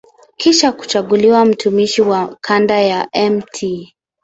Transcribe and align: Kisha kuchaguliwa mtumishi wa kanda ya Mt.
Kisha 0.37 0.71
kuchaguliwa 0.71 1.45
mtumishi 1.45 2.01
wa 2.01 2.37
kanda 2.41 2.79
ya 2.81 3.07
Mt. 3.31 3.65